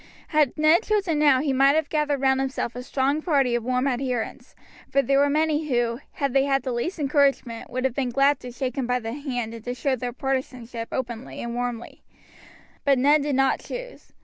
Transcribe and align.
Had 0.29 0.57
Ned 0.57 0.81
chosen 0.81 1.19
now 1.19 1.41
he 1.41 1.53
might 1.53 1.75
have 1.75 1.87
gathered 1.87 2.19
round 2.21 2.39
himself 2.39 2.75
a 2.75 2.81
strong 2.81 3.21
party 3.21 3.53
of 3.53 3.63
warm 3.63 3.85
adherents, 3.87 4.55
for 4.89 5.03
there 5.03 5.19
were 5.19 5.29
many 5.29 5.67
who, 5.69 5.99
had 6.13 6.33
they 6.33 6.45
had 6.45 6.63
the 6.63 6.71
least 6.71 6.97
encouragement, 6.97 7.69
would 7.69 7.85
have 7.85 7.93
been 7.93 8.09
glad 8.09 8.39
to 8.39 8.51
shake 8.51 8.79
him 8.79 8.87
by 8.87 8.97
the 8.99 9.13
hand 9.13 9.53
and 9.53 9.63
to 9.63 9.75
show 9.75 9.95
their 9.95 10.11
partisanship 10.11 10.87
openly 10.91 11.39
and 11.39 11.53
warmly; 11.53 12.01
but 12.83 12.97
Ned 12.97 13.21
did 13.21 13.35
not 13.35 13.59
choose. 13.59 14.11